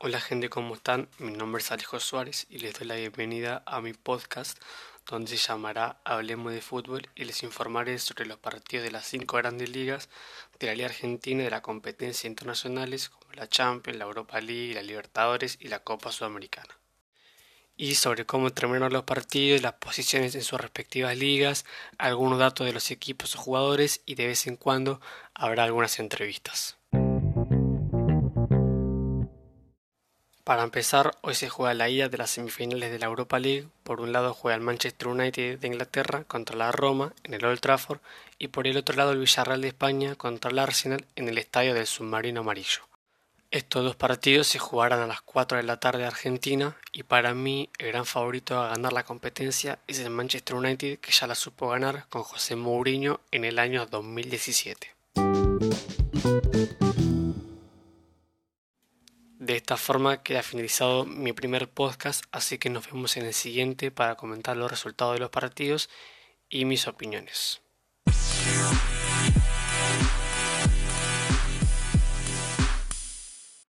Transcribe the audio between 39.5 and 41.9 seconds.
de España contra el Arsenal en el estadio del